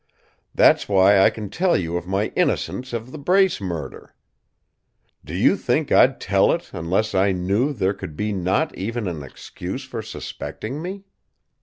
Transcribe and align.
"That's 0.55 0.89
why 0.89 1.19
I 1.19 1.29
can 1.29 1.51
tell 1.51 1.77
you 1.77 1.95
of 1.95 2.07
my 2.07 2.29
innocence 2.35 2.91
of 2.91 3.11
the 3.11 3.19
Brace 3.19 3.61
murder. 3.61 4.15
Do 5.23 5.35
you 5.35 5.55
think 5.55 5.91
I'd 5.91 6.19
tell 6.19 6.51
it 6.53 6.71
unless 6.73 7.13
I 7.13 7.33
knew 7.33 7.71
there 7.71 7.93
could 7.93 8.15
be 8.17 8.33
not 8.33 8.75
even 8.75 9.07
an 9.07 9.21
excuse 9.21 9.83
for 9.85 10.01
suspecting 10.01 10.81
me? 10.81 11.03